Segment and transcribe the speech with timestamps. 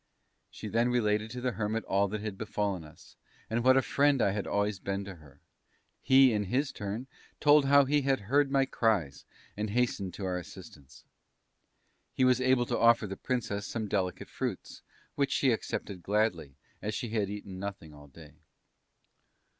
[0.49, 3.15] She then related to the Hermit all that had befallen us,
[3.51, 5.41] and what a friend I had always been to her.
[6.01, 7.05] He in his turn
[7.39, 9.25] told how he had heard my cries
[9.55, 11.03] and hastened to our assistance.
[12.15, 14.81] He was able to offer the Princess some delicate fruits,
[15.13, 18.33] which she accepted gladly, as she had eaten nothing all day.